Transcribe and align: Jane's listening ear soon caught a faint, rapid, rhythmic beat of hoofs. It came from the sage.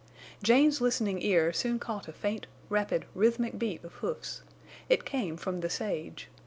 Jane's 0.41 0.81
listening 0.81 1.21
ear 1.21 1.53
soon 1.53 1.77
caught 1.77 2.07
a 2.07 2.11
faint, 2.11 2.47
rapid, 2.69 3.05
rhythmic 3.13 3.59
beat 3.59 3.83
of 3.83 3.93
hoofs. 3.93 4.41
It 4.89 5.05
came 5.05 5.37
from 5.37 5.59
the 5.59 5.69
sage. 5.69 6.27